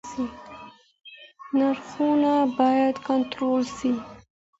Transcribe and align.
نرخونه 1.57 2.31
بايد 2.57 2.95
کنټرول 3.07 3.61
سي. 3.77 3.91